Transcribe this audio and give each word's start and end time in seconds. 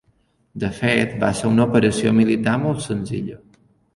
De 0.61 0.69
fet, 0.77 1.11
va 1.25 1.29
ser 1.41 1.51
una 1.51 1.67
operació 1.69 2.15
militar 2.21 2.57
molt 2.65 2.81
senzilla. 2.89 3.37